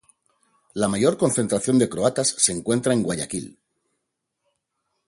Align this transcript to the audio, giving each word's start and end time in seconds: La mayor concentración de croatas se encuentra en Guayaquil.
La 0.73 0.87
mayor 0.87 1.15
concentración 1.15 1.77
de 1.77 1.87
croatas 1.87 2.29
se 2.35 2.51
encuentra 2.51 2.91
en 2.91 3.03
Guayaquil. 3.03 3.59